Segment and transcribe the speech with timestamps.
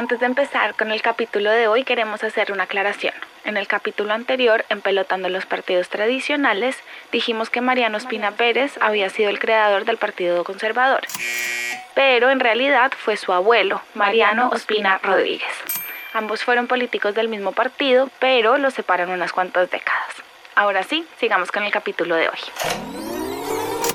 [0.00, 3.12] Antes de empezar con el capítulo de hoy queremos hacer una aclaración.
[3.44, 6.74] En el capítulo anterior, en Pelotando los Partidos Tradicionales,
[7.12, 11.02] dijimos que Mariano Espina Pérez había sido el creador del Partido Conservador,
[11.94, 15.52] pero en realidad fue su abuelo, Mariano Ospina Rodríguez.
[16.14, 20.14] Ambos fueron políticos del mismo partido, pero los separan unas cuantas décadas.
[20.54, 22.99] Ahora sí, sigamos con el capítulo de hoy.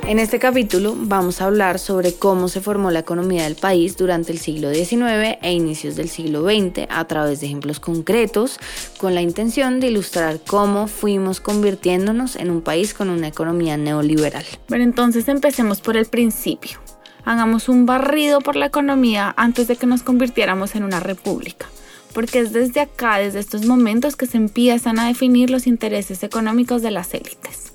[0.07, 4.31] En este capítulo vamos a hablar sobre cómo se formó la economía del país durante
[4.31, 8.59] el siglo XIX e inicios del siglo XX a través de ejemplos concretos
[8.99, 14.45] con la intención de ilustrar cómo fuimos convirtiéndonos en un país con una economía neoliberal.
[14.69, 16.77] Bueno, entonces empecemos por el principio.
[17.23, 21.65] Hagamos un barrido por la economía antes de que nos convirtiéramos en una república
[22.13, 26.81] porque es desde acá, desde estos momentos, que se empiezan a definir los intereses económicos
[26.81, 27.74] de las élites.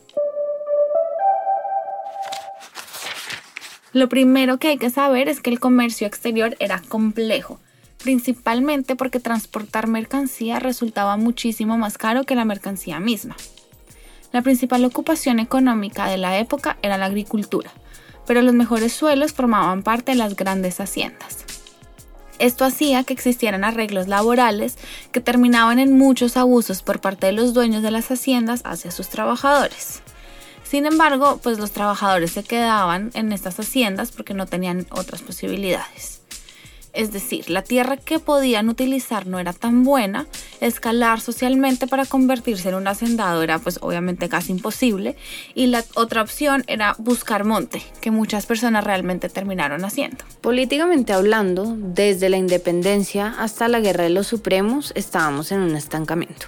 [3.93, 7.59] Lo primero que hay que saber es que el comercio exterior era complejo,
[8.03, 13.37] principalmente porque transportar mercancía resultaba muchísimo más caro que la mercancía misma.
[14.33, 17.73] La principal ocupación económica de la época era la agricultura,
[18.27, 21.45] pero los mejores suelos formaban parte de las grandes haciendas.
[22.39, 24.79] Esto hacía que existieran arreglos laborales
[25.11, 29.09] que terminaban en muchos abusos por parte de los dueños de las haciendas hacia sus
[29.09, 30.01] trabajadores.
[30.71, 36.21] Sin embargo, pues los trabajadores se quedaban en estas haciendas porque no tenían otras posibilidades.
[36.93, 40.29] Es decir, la tierra que podían utilizar no era tan buena,
[40.61, 45.17] escalar socialmente para convertirse en un hacendado era pues obviamente casi imposible
[45.57, 50.25] y la otra opción era buscar monte, que muchas personas realmente terminaron haciendo.
[50.41, 56.47] Políticamente hablando, desde la independencia hasta la Guerra de los Supremos estábamos en un estancamiento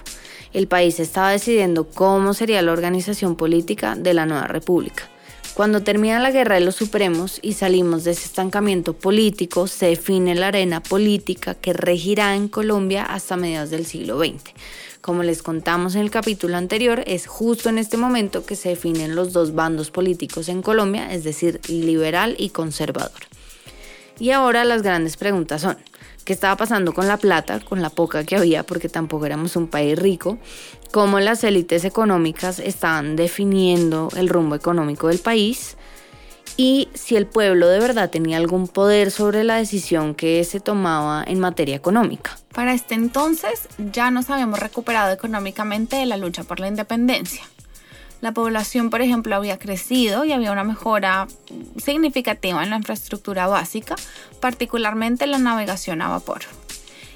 [0.53, 5.09] el país estaba decidiendo cómo sería la organización política de la nueva república.
[5.53, 10.33] Cuando termina la guerra de los supremos y salimos de ese estancamiento político, se define
[10.33, 14.51] la arena política que regirá en Colombia hasta mediados del siglo XX.
[15.01, 19.15] Como les contamos en el capítulo anterior, es justo en este momento que se definen
[19.15, 23.11] los dos bandos políticos en Colombia, es decir, liberal y conservador.
[24.19, 25.77] Y ahora las grandes preguntas son,
[26.25, 29.67] qué estaba pasando con la plata, con la poca que había, porque tampoco éramos un
[29.67, 30.37] país rico,
[30.91, 35.77] cómo las élites económicas estaban definiendo el rumbo económico del país
[36.57, 41.23] y si el pueblo de verdad tenía algún poder sobre la decisión que se tomaba
[41.25, 42.37] en materia económica.
[42.53, 47.41] Para este entonces ya nos habíamos recuperado económicamente de la lucha por la independencia.
[48.23, 51.27] La población, por ejemplo, había crecido y había una mejora
[51.75, 53.97] significativa en la infraestructura básica,
[54.39, 56.43] particularmente la navegación a vapor.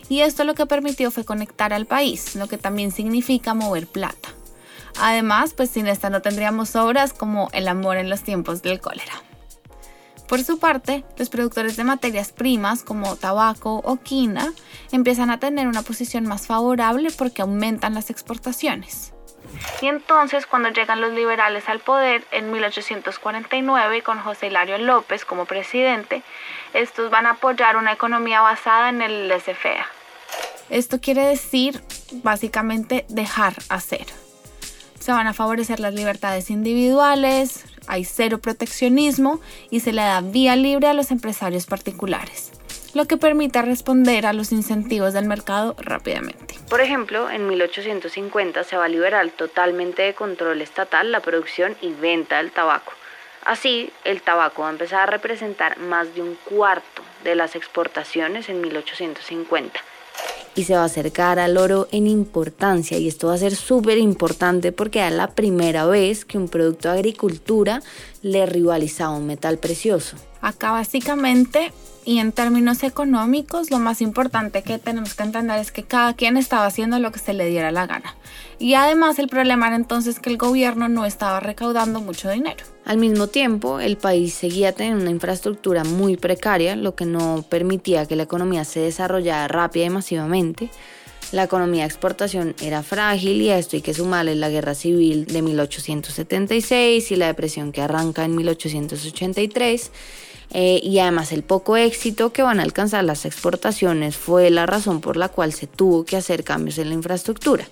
[0.10, 4.34] Y esto lo que permitió fue conectar al país, lo que también significa mover plata.
[5.00, 9.14] Además, pues sin esta no tendríamos obras como el amor en los tiempos del cólera.
[10.28, 14.52] Por su parte, los productores de materias primas como tabaco o quina
[14.92, 19.14] empiezan a tener una posición más favorable porque aumentan las exportaciones.
[19.82, 25.46] Y entonces cuando llegan los liberales al poder en 1849 con José Hilario López como
[25.46, 26.24] presidente,
[26.74, 29.86] estos van a apoyar una economía basada en el laissez-faire.
[30.70, 31.82] Esto quiere decir
[32.24, 34.06] básicamente dejar hacer.
[35.00, 40.56] Se van a favorecer las libertades individuales, hay cero proteccionismo y se le da vía
[40.56, 42.52] libre a los empresarios particulares
[42.98, 46.56] lo que permite responder a los incentivos del mercado rápidamente.
[46.68, 51.94] Por ejemplo, en 1850 se va a liberar totalmente de control estatal la producción y
[51.94, 52.92] venta del tabaco.
[53.46, 58.50] Así, el tabaco va a empezar a representar más de un cuarto de las exportaciones
[58.50, 59.80] en 1850
[60.56, 64.00] y se va a acercar al oro en importancia y esto va a ser súper
[64.00, 67.84] importante porque es la primera vez que un producto de agricultura
[68.24, 70.18] le rivalizaba un metal precioso.
[70.48, 71.74] Acá básicamente
[72.06, 76.38] y en términos económicos, lo más importante que tenemos que entender es que cada quien
[76.38, 78.16] estaba haciendo lo que se le diera la gana.
[78.58, 82.64] Y además el problema era entonces que el gobierno no estaba recaudando mucho dinero.
[82.86, 88.06] Al mismo tiempo, el país seguía teniendo una infraestructura muy precaria, lo que no permitía
[88.06, 90.70] que la economía se desarrollara rápida y masivamente.
[91.34, 95.42] La economía de exportación era frágil y esto hay que sumarle la guerra civil de
[95.42, 99.92] 1876 y la depresión que arranca en 1883
[100.52, 105.02] Eh, y además el poco éxito que van a alcanzar las exportaciones fue la razón
[105.02, 107.68] por la cual se tuvo que hacer cambios en la infraestructura,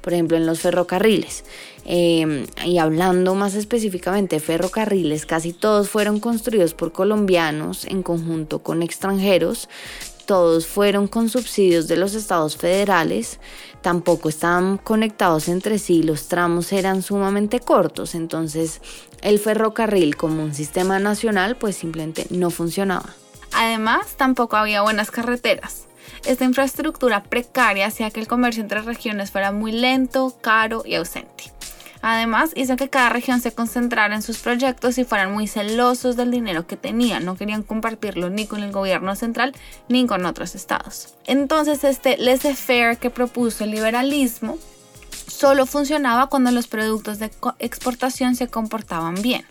[0.00, 1.44] por ejemplo en los ferrocarriles.
[1.86, 8.60] Eh, y hablando más específicamente de ferrocarriles, casi todos fueron construidos por colombianos en conjunto
[8.60, 9.68] con extranjeros,
[10.30, 13.40] todos fueron con subsidios de los estados federales,
[13.82, 18.80] tampoco estaban conectados entre sí, los tramos eran sumamente cortos, entonces
[19.22, 23.10] el ferrocarril como un sistema nacional pues simplemente no funcionaba.
[23.52, 25.88] Además, tampoco había buenas carreteras.
[26.24, 31.50] Esta infraestructura precaria hacía que el comercio entre regiones fuera muy lento, caro y ausente.
[32.02, 36.30] Además, hizo que cada región se concentrara en sus proyectos y fueran muy celosos del
[36.30, 37.24] dinero que tenían.
[37.24, 39.54] No querían compartirlo ni con el gobierno central
[39.88, 41.14] ni con otros estados.
[41.26, 44.58] Entonces, este laissez-faire que propuso el liberalismo
[45.26, 49.44] solo funcionaba cuando los productos de exportación se comportaban bien.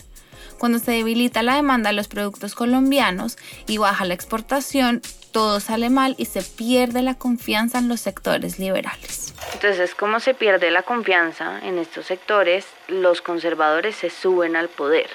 [0.57, 5.01] Cuando se debilita la demanda de los productos colombianos y baja la exportación,
[5.31, 9.28] todo sale mal y se pierde la confianza en los sectores liberales.
[9.61, 15.09] Entonces, como se pierde la confianza en estos sectores, los conservadores se suben al poder.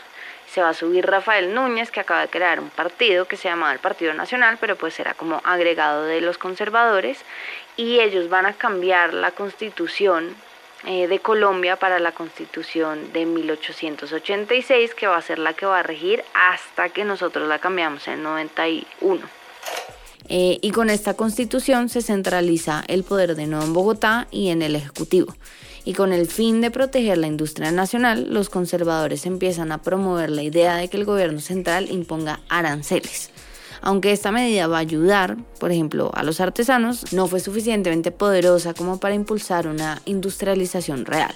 [0.53, 3.73] Se va a subir Rafael Núñez, que acaba de crear un partido que se llamaba
[3.73, 7.25] el Partido Nacional, pero pues era como agregado de los conservadores,
[7.79, 10.37] y ellos van a cambiar la constitución
[10.85, 15.79] eh, de Colombia para la constitución de 1886, que va a ser la que va
[15.79, 19.27] a regir hasta que nosotros la cambiamos en 91.
[20.29, 24.63] Eh, y con esta constitución se centraliza el poder de nuevo en Bogotá y en
[24.63, 25.35] el Ejecutivo.
[25.85, 30.43] Y con el fin de proteger la industria nacional, los conservadores empiezan a promover la
[30.43, 33.31] idea de que el gobierno central imponga aranceles.
[33.83, 38.73] Aunque esta medida va a ayudar, por ejemplo, a los artesanos, no fue suficientemente poderosa
[38.73, 41.35] como para impulsar una industrialización real.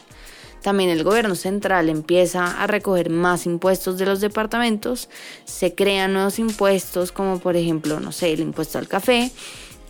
[0.63, 5.09] También el gobierno central empieza a recoger más impuestos de los departamentos,
[5.45, 9.31] se crean nuevos impuestos como por ejemplo, no sé, el impuesto al café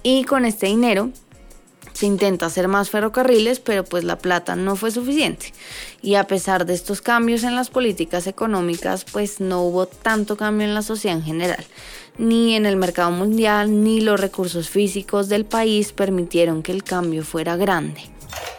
[0.03, 1.11] y con este dinero
[1.99, 5.53] se intenta hacer más ferrocarriles, pero pues la plata no fue suficiente.
[6.01, 10.65] Y a pesar de estos cambios en las políticas económicas, pues no hubo tanto cambio
[10.65, 11.65] en la sociedad en general.
[12.17, 17.25] Ni en el mercado mundial, ni los recursos físicos del país permitieron que el cambio
[17.25, 18.18] fuera grande.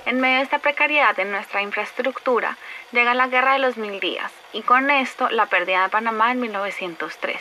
[0.10, 2.58] En medio de esta precariedad en nuestra infraestructura,
[2.92, 6.40] llega la Guerra de los Mil Días y con esto la pérdida de Panamá en
[6.40, 7.36] 1903.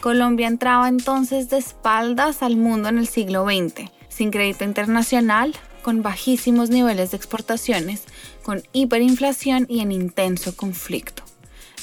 [0.00, 6.02] Colombia entraba entonces de espaldas al mundo en el siglo XX, sin crédito internacional, con
[6.02, 8.02] bajísimos niveles de exportaciones,
[8.42, 11.22] con hiperinflación y en intenso conflicto.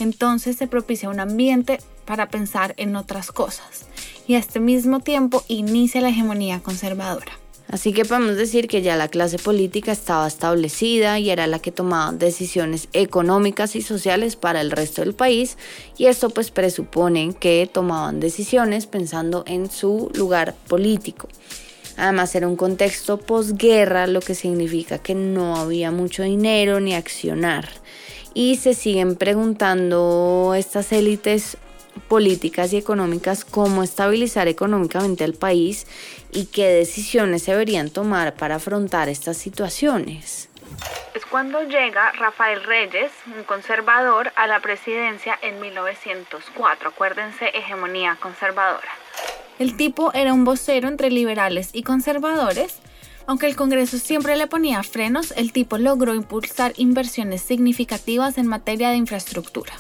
[0.01, 3.87] Entonces se propicia un ambiente para pensar en otras cosas
[4.27, 7.31] y a este mismo tiempo inicia la hegemonía conservadora.
[7.71, 11.71] Así que podemos decir que ya la clase política estaba establecida y era la que
[11.71, 15.55] tomaba decisiones económicas y sociales para el resto del país
[15.95, 21.29] y esto pues presupone que tomaban decisiones pensando en su lugar político.
[21.95, 27.69] Además era un contexto posguerra, lo que significa que no había mucho dinero ni accionar.
[28.33, 31.57] Y se siguen preguntando estas élites
[32.07, 35.87] políticas y económicas cómo estabilizar económicamente al país
[36.31, 40.49] y qué decisiones se deberían tomar para afrontar estas situaciones.
[41.13, 46.89] Es cuando llega Rafael Reyes, un conservador, a la presidencia en 1904.
[46.89, 48.89] Acuérdense, hegemonía conservadora.
[49.57, 52.79] El tipo era un vocero entre liberales y conservadores.
[53.25, 58.89] Aunque el Congreso siempre le ponía frenos, el tipo logró impulsar inversiones significativas en materia
[58.89, 59.73] de infraestructura.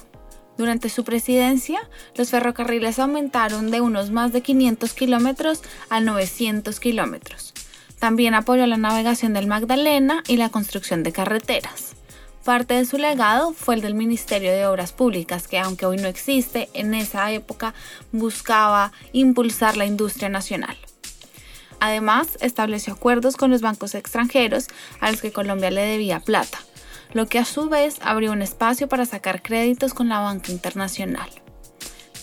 [0.59, 1.79] Durante su presidencia,
[2.15, 7.53] los ferrocarriles aumentaron de unos más de 500 kilómetros a 900 kilómetros.
[7.97, 11.95] También apoyó la navegación del Magdalena y la construcción de carreteras.
[12.43, 16.09] Parte de su legado fue el del Ministerio de Obras Públicas, que aunque hoy no
[16.09, 17.73] existe, en esa época
[18.11, 20.75] buscaba impulsar la industria nacional.
[21.79, 24.67] Además, estableció acuerdos con los bancos extranjeros
[24.99, 26.59] a los que Colombia le debía plata,
[27.11, 31.29] lo que a su vez abrió un espacio para sacar créditos con la banca internacional.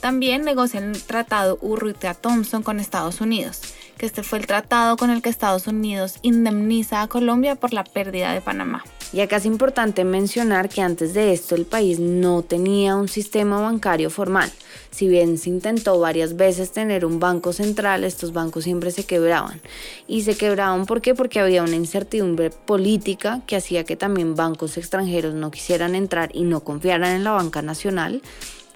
[0.00, 3.60] También negocia el tratado Urrutia-Thompson con Estados Unidos,
[3.98, 7.84] que este fue el tratado con el que Estados Unidos indemniza a Colombia por la
[7.84, 8.84] pérdida de Panamá.
[9.12, 13.60] Y acá es importante mencionar que antes de esto el país no tenía un sistema
[13.60, 14.50] bancario formal.
[14.90, 19.60] Si bien se intentó varias veces tener un banco central, estos bancos siempre se quebraban.
[20.08, 21.14] Y se quebraban ¿por qué?
[21.14, 26.42] Porque había una incertidumbre política que hacía que también bancos extranjeros no quisieran entrar y
[26.42, 28.22] no confiaran en la banca nacional.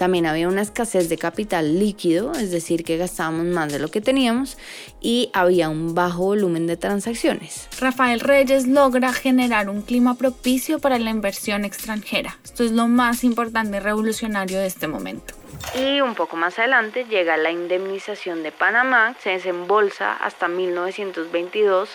[0.01, 4.01] También había una escasez de capital líquido, es decir, que gastábamos más de lo que
[4.01, 4.57] teníamos
[4.99, 7.69] y había un bajo volumen de transacciones.
[7.79, 12.39] Rafael Reyes logra generar un clima propicio para la inversión extranjera.
[12.43, 15.35] Esto es lo más importante y revolucionario de este momento.
[15.75, 21.91] Y un poco más adelante llega la indemnización de Panamá, se desembolsa hasta 1922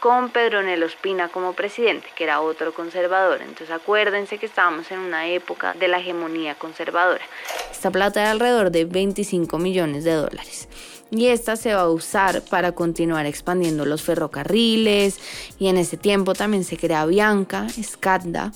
[0.00, 3.42] con Pedro Nelo Espina como presidente, que era otro conservador.
[3.42, 7.22] Entonces acuérdense que estábamos en una época de la hegemonía conservadora.
[7.70, 10.68] Esta plata era alrededor de 25 millones de dólares.
[11.10, 15.18] Y esta se va a usar para continuar expandiendo los ferrocarriles
[15.58, 18.52] y en ese tiempo también se crea Bianca, Skadda.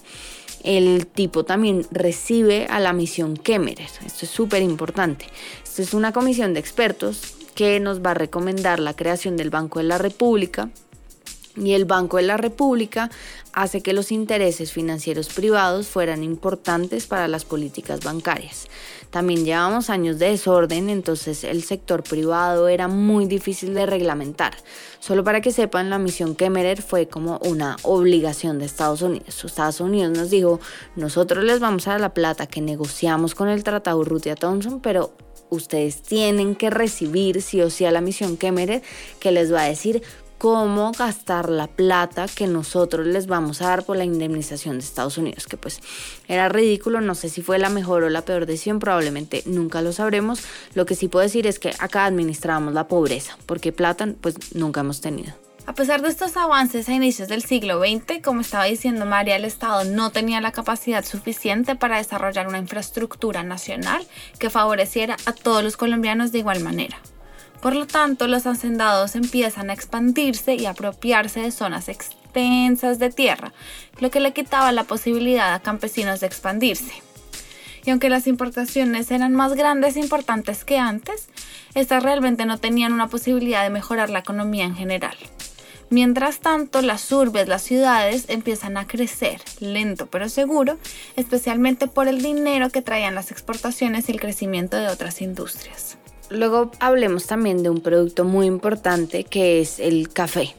[0.63, 3.91] El tipo también recibe a la misión Kemmerer.
[4.07, 5.27] Esto es súper importante.
[5.63, 9.79] Esto es una comisión de expertos que nos va a recomendar la creación del Banco
[9.79, 10.71] de la República,
[11.57, 13.11] y el Banco de la República
[13.53, 18.67] hace que los intereses financieros privados fueran importantes para las políticas bancarias.
[19.11, 24.57] También llevamos años de desorden, entonces el sector privado era muy difícil de reglamentar.
[24.99, 29.45] Solo para que sepan, la misión Kemmerer fue como una obligación de Estados Unidos.
[29.45, 30.59] Estados Unidos nos dijo,
[30.97, 35.13] nosotros les vamos a dar la plata que negociamos con el Tratado Rutia-Thompson, pero
[35.51, 38.83] ustedes tienen que recibir sí o sí a la misión Kemmerer
[39.21, 40.03] que les va a decir
[40.45, 45.17] cómo gastar la plata que nosotros les vamos a dar por la indemnización de Estados
[45.17, 45.81] Unidos, que pues
[46.29, 49.95] era ridículo, no sé si fue la mejor o la peor decisión, probablemente nunca lo
[49.95, 50.43] sabremos.
[50.75, 54.81] Lo que sí puedo decir es que acá administrábamos la pobreza, porque plata pues nunca
[54.81, 55.33] hemos tenido.
[55.65, 59.47] A pesar de estos avances a inicios del siglo XX, como estaba diciendo María, el
[59.47, 64.07] Estado no tenía la capacidad suficiente para desarrollar una infraestructura nacional
[64.39, 67.01] que favoreciera a todos los colombianos de igual manera.
[67.65, 73.55] Por lo tanto, los hacendados empiezan a expandirse y apropiarse de zonas extensas de tierra,
[74.01, 76.93] lo que le quitaba la posibilidad a campesinos de expandirse.
[77.87, 81.31] Y aunque las importaciones eran más grandes e importantes que antes,
[81.75, 85.17] estas realmente no tenían una posibilidad de mejorar la economía en general.
[85.89, 90.77] Mientras tanto, las urbes, las ciudades empiezan a crecer, lento pero seguro,
[91.17, 95.97] especialmente por el dinero que traían las exportaciones y el crecimiento de otras industrias.
[96.31, 100.55] Luego hablemos también de un producto muy importante que es el café.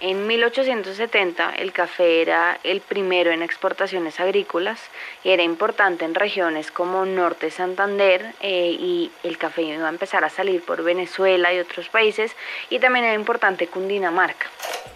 [0.00, 4.78] En 1870 el café era el primero en exportaciones agrícolas
[5.24, 10.24] y era importante en regiones como Norte Santander eh, y el café iba a empezar
[10.24, 12.30] a salir por Venezuela y otros países
[12.70, 14.46] y también era importante Cundinamarca.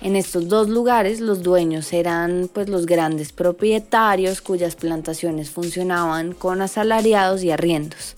[0.02, 6.62] En estos dos lugares los dueños eran pues los grandes propietarios cuyas plantaciones funcionaban con
[6.62, 8.16] asalariados y arriendos.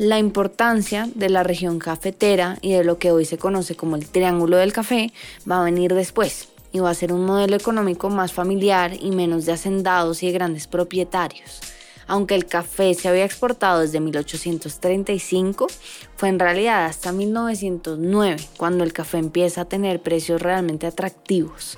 [0.00, 4.08] La importancia de la región cafetera y de lo que hoy se conoce como el
[4.08, 5.12] Triángulo del Café
[5.48, 9.44] va a venir después y va a ser un modelo económico más familiar y menos
[9.44, 11.60] de hacendados y de grandes propietarios.
[12.06, 15.66] Aunque el café se había exportado desde 1835,
[16.16, 21.76] fue en realidad hasta 1909 cuando el café empieza a tener precios realmente atractivos.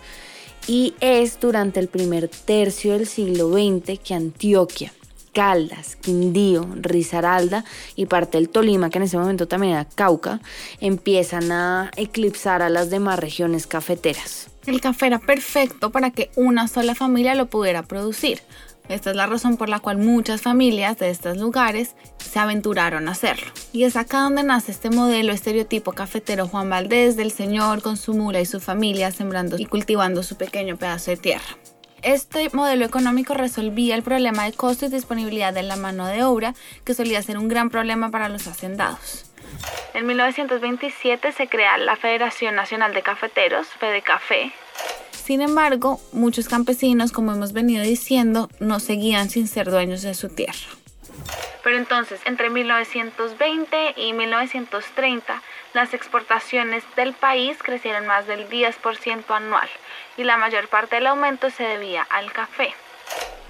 [0.68, 4.92] Y es durante el primer tercio del siglo XX que Antioquia,
[5.32, 7.64] Caldas, Quindío, Risaralda
[7.96, 10.40] y parte del Tolima, que en ese momento también era Cauca,
[10.80, 14.48] empiezan a eclipsar a las demás regiones cafeteras.
[14.66, 18.40] El café era perfecto para que una sola familia lo pudiera producir.
[18.88, 23.12] Esta es la razón por la cual muchas familias de estos lugares se aventuraron a
[23.12, 23.50] hacerlo.
[23.72, 28.12] Y es acá donde nace este modelo estereotipo cafetero Juan Valdés del señor con su
[28.14, 31.56] mula y su familia sembrando y cultivando su pequeño pedazo de tierra.
[32.02, 36.52] Este modelo económico resolvía el problema de costo y disponibilidad de la mano de obra,
[36.85, 39.26] que solía ser un gran problema para los hacendados.
[39.94, 44.52] En 1927 se crea la Federación Nacional de Cafeteros, FEDECAFE.
[45.12, 50.28] Sin embargo, muchos campesinos, como hemos venido diciendo, no seguían sin ser dueños de su
[50.28, 50.66] tierra.
[51.62, 55.40] Pero entonces, entre 1920 y 1930,
[55.75, 59.68] las exportaciones del país crecieron más del 10% anual,
[60.16, 62.75] y la mayor parte del aumento se debía al café.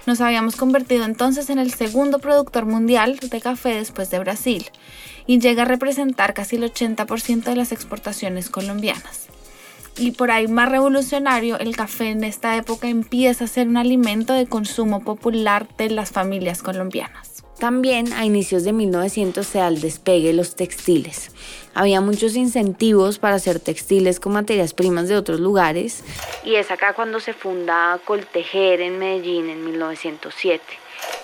[0.05, 4.69] Nos habíamos convertido entonces en el segundo productor mundial de café después de Brasil
[5.25, 9.27] y llega a representar casi el 80% de las exportaciones colombianas.
[9.97, 14.33] Y por ahí más revolucionario, el café en esta época empieza a ser un alimento
[14.33, 17.32] de consumo popular de las familias colombianas.
[17.59, 21.31] También a inicios de 1900 se da el despegue de los textiles.
[21.73, 26.03] Había muchos incentivos para hacer textiles con materias primas de otros lugares
[26.43, 30.63] y es acá cuando se funda Coltejer en Medellín en 1907.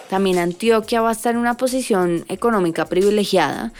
[0.09, 3.71] También Antioquia va a estar en una posición económica privilegiada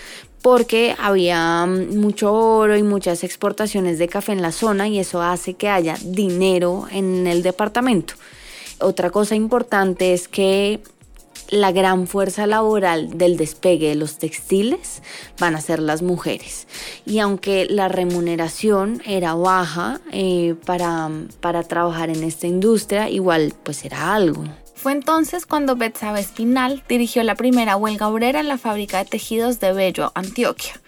[0.42, 5.56] porque había mucho oro y muchas exportaciones de café en la zona y eso hace
[5.56, 8.14] que haya dinero en el departamento.
[8.80, 10.80] Otra cosa importante es que
[11.50, 15.02] la gran fuerza laboral del despegue de los textiles
[15.40, 16.68] van a ser las mujeres.
[17.06, 21.10] Y aunque la remuneración era baja eh, para,
[21.42, 24.44] para trabajar en esta industria, igual pues era algo.
[24.76, 29.60] Fue entonces cuando Betsabe Espinal dirigió la primera huelga obrera en la fábrica de tejidos
[29.60, 30.80] de Bello, Antioquia.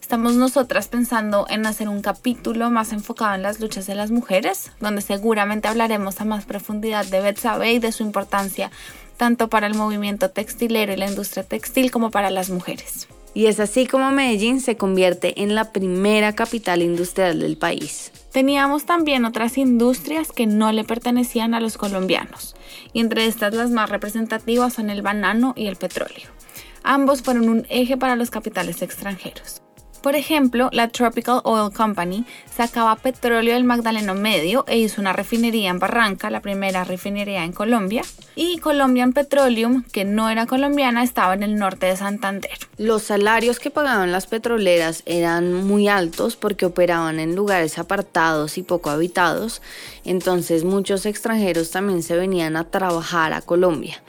[0.00, 4.70] Estamos nosotras pensando en hacer un capítulo más enfocado en las luchas de las mujeres,
[4.80, 8.70] donde seguramente hablaremos a más profundidad de Betsabe y de su importancia
[9.20, 13.06] tanto para el movimiento textilero y la industria textil como para las mujeres.
[13.34, 18.12] Y es así como Medellín se convierte en la primera capital industrial del país.
[18.32, 22.56] Teníamos también otras industrias que no le pertenecían a los colombianos,
[22.94, 26.30] y entre estas las más representativas son el banano y el petróleo.
[26.82, 29.60] Ambos fueron un eje para los capitales extranjeros.
[30.02, 35.68] Por ejemplo, la Tropical Oil Company sacaba petróleo del Magdaleno Medio e hizo una refinería
[35.68, 38.02] en Barranca, la primera refinería en Colombia,
[38.34, 42.56] y Colombian Petroleum, que no era colombiana, estaba en el norte de Santander.
[42.78, 48.62] Los salarios que pagaban las petroleras eran muy altos porque operaban en lugares apartados y
[48.62, 49.60] poco habitados,
[50.04, 54.02] entonces muchos extranjeros también se venían a trabajar a Colombia.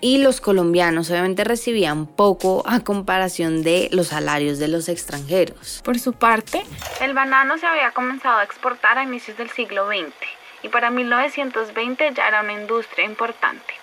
[0.00, 5.80] Y los colombianos obviamente recibían poco a comparación de los salarios de los extranjeros.
[5.84, 6.64] Por su parte,
[7.00, 10.12] el banano se había comenzado a exportar a inicios del siglo XX
[10.62, 13.74] y para 1920 ya era una industria importante.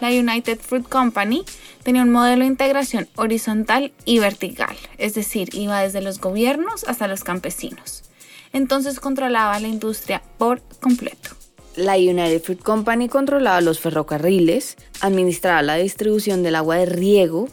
[0.00, 1.44] La United Fruit Company
[1.82, 7.08] tenía un modelo de integración horizontal y vertical, es decir, iba desde los gobiernos hasta
[7.08, 8.03] los campesinos.
[8.54, 11.30] Entonces controlaba la industria por completo.
[11.76, 17.48] La United Fruit Company controlaba los ferrocarriles, administraba la distribución del agua de riego,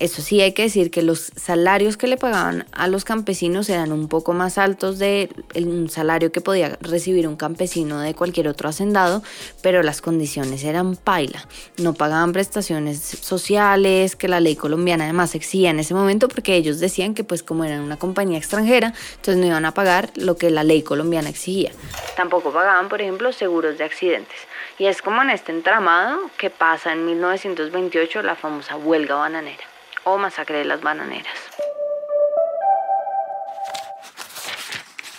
[0.00, 3.92] eso sí hay que decir que los salarios que le pagaban a los campesinos eran
[3.92, 8.68] un poco más altos de un salario que podía recibir un campesino de cualquier otro
[8.68, 9.22] hacendado,
[9.62, 11.46] pero las condiciones eran paila.
[11.78, 16.80] No pagaban prestaciones sociales que la ley colombiana además exigía en ese momento porque ellos
[16.80, 20.50] decían que pues como eran una compañía extranjera, entonces no iban a pagar lo que
[20.50, 21.70] la ley colombiana exigía.
[22.16, 24.38] Tampoco pagaban, por ejemplo, seguros de accidentes.
[24.76, 29.73] Y es como en este entramado que pasa en 1928 la famosa huelga bananera
[30.04, 31.34] o masacre de las bananeras.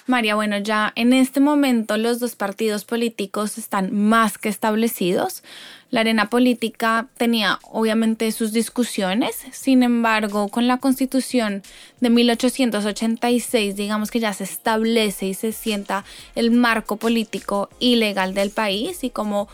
[0.07, 5.43] María, bueno, ya en este momento los dos partidos políticos están más que establecidos.
[5.89, 11.63] La arena política tenía obviamente sus discusiones, sin embargo, con la constitución
[12.01, 16.05] de 1886, digamos que ya se establece y se sienta
[16.35, 19.47] el marco político y legal del país y como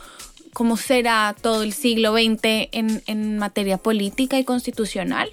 [0.54, 5.30] cómo será todo el siglo XX en, materia política y constitucional.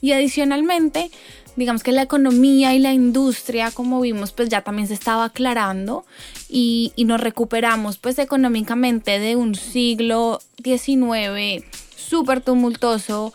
[0.00, 1.10] Y adicionalmente,
[1.56, 6.04] digamos que la economía y la industria, como vimos, pues ya también se estaba aclarando
[6.48, 11.64] y, y nos recuperamos pues económicamente de un siglo XIX
[11.96, 13.32] súper tumultuoso,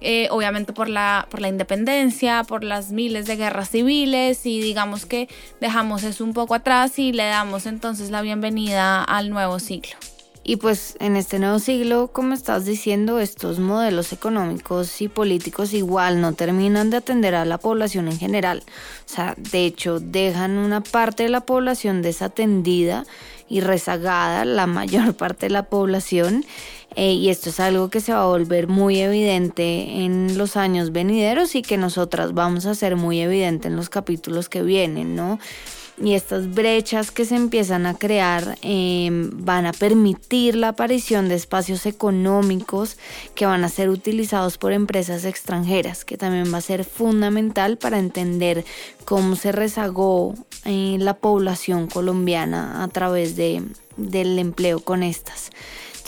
[0.00, 5.06] eh, obviamente por la, por la independencia, por las miles de guerras civiles y digamos
[5.06, 5.28] que
[5.60, 9.96] dejamos eso un poco atrás y le damos entonces la bienvenida al nuevo siglo.
[10.48, 16.22] Y pues en este nuevo siglo, como estás diciendo, estos modelos económicos y políticos igual
[16.22, 18.62] no terminan de atender a la población en general.
[19.06, 23.04] O sea, de hecho, dejan una parte de la población desatendida
[23.46, 26.46] y rezagada, la mayor parte de la población.
[26.96, 30.92] Eh, y esto es algo que se va a volver muy evidente en los años
[30.92, 35.38] venideros y que nosotras vamos a hacer muy evidente en los capítulos que vienen, ¿no?
[36.00, 41.34] Y estas brechas que se empiezan a crear em, van a permitir la aparición de
[41.34, 42.96] espacios económicos
[43.34, 47.98] que van a ser utilizados por empresas extranjeras, que también va a ser fundamental para
[47.98, 48.64] entender
[49.04, 50.34] cómo se rezagó
[50.64, 53.62] eh, la población colombiana a través de,
[53.96, 55.50] del empleo con estas.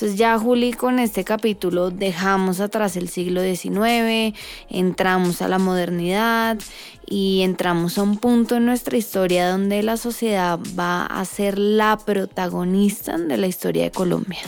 [0.01, 4.35] Entonces ya Juli con este capítulo dejamos atrás el siglo XIX,
[4.71, 6.57] entramos a la modernidad
[7.05, 11.99] y entramos a un punto en nuestra historia donde la sociedad va a ser la
[11.99, 14.41] protagonista de la historia de Colombia.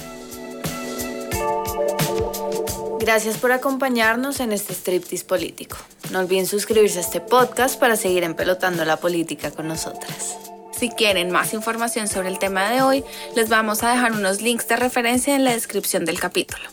[2.99, 5.77] Gracias por acompañarnos en este striptease político.
[6.13, 10.52] No olviden suscribirse a este podcast para seguir empelotando la política con nosotras.
[10.83, 13.05] Si quieren más información sobre el tema de hoy,
[13.37, 16.65] les vamos a dejar unos links de referencia en la descripción del capítulo.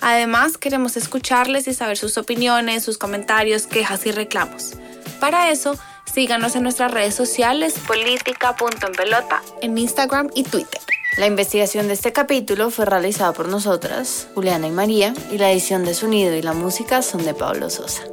[0.00, 4.74] Además, queremos escucharles y saber sus opiniones, sus comentarios, quejas y reclamos.
[5.18, 5.76] Para eso,
[6.14, 10.80] síganos en nuestras redes sociales política.enpelota en Instagram y Twitter.
[11.18, 15.84] La investigación de este capítulo fue realizada por nosotras, Juliana y María, y la edición
[15.84, 18.04] de sonido y la música son de Pablo Sosa.